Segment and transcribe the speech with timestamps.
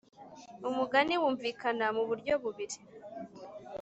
[0.69, 2.77] umugani wumvikana mu buryo bubiri.